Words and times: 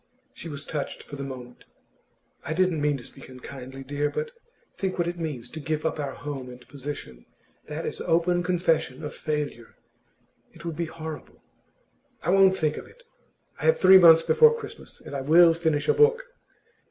She 0.33 0.49
was 0.49 0.65
touched 0.65 1.03
for 1.03 1.15
the 1.15 1.23
moment. 1.23 1.63
'I 2.43 2.53
didn't 2.55 2.81
mean 2.81 2.97
to 2.97 3.03
speak 3.03 3.29
unkindly, 3.29 3.83
dear. 3.83 4.09
But 4.09 4.31
think 4.75 4.97
what 4.97 5.07
it 5.07 5.19
means, 5.19 5.51
to 5.51 5.59
give 5.59 5.85
up 5.85 5.99
our 5.99 6.13
home 6.15 6.49
and 6.49 6.67
position. 6.67 7.27
That 7.67 7.85
is 7.85 8.01
open 8.01 8.41
confession 8.41 9.03
of 9.03 9.13
failure. 9.13 9.75
It 10.53 10.65
would 10.65 10.75
be 10.75 10.85
horrible.' 10.85 11.43
'I 12.23 12.31
won't 12.31 12.55
think 12.57 12.77
of 12.77 12.87
it. 12.87 13.03
I 13.59 13.65
have 13.65 13.77
three 13.77 13.99
months 13.99 14.23
before 14.23 14.57
Christmas, 14.57 15.01
and 15.01 15.15
I 15.15 15.21
will 15.21 15.53
finish 15.53 15.87
a 15.87 15.93
book! 15.93 16.23